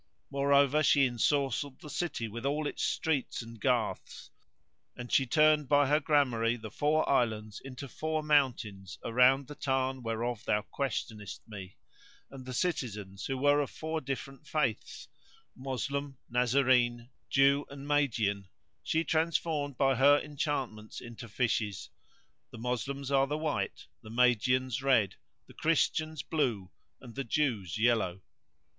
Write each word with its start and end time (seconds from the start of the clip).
Moreover 0.31 0.81
she 0.81 1.05
ensorcelled 1.07 1.79
the 1.79 1.87
city 1.87 2.27
with 2.27 2.43
all 2.43 2.65
its 2.65 2.81
streets 2.81 3.43
and 3.43 3.61
garths, 3.61 4.31
and 4.95 5.11
she 5.11 5.27
turned 5.27 5.69
by 5.69 5.85
her 5.85 5.99
gramarye 5.99 6.55
the 6.59 6.71
four 6.71 7.07
islands 7.07 7.59
into 7.63 7.87
four 7.87 8.23
mountains 8.23 8.97
around 9.03 9.45
the 9.45 9.53
tarn 9.53 10.01
whereof 10.01 10.43
thou 10.43 10.63
questionest 10.63 11.47
me; 11.47 11.77
and 12.31 12.47
the 12.47 12.53
citizens, 12.55 13.27
who 13.27 13.37
were 13.37 13.61
of 13.61 13.69
four 13.69 14.01
different 14.01 14.47
faiths, 14.47 15.07
Moslem, 15.55 16.17
Nazarene, 16.27 17.11
Jew 17.29 17.65
and 17.69 17.87
Magian, 17.87 18.47
she 18.81 19.03
transformed 19.03 19.77
by 19.77 19.93
her 19.93 20.17
enchantments 20.17 20.99
into 20.99 21.29
fishes; 21.29 21.91
the 22.49 22.57
Moslems 22.57 23.11
are 23.11 23.27
the 23.27 23.37
white, 23.37 23.85
the 24.01 24.09
Magians 24.09 24.81
red, 24.81 25.17
the 25.45 25.53
Christians 25.53 26.23
blue 26.23 26.71
and 26.99 27.13
the 27.13 27.23
Jews 27.23 27.77
yellow. 27.77 28.23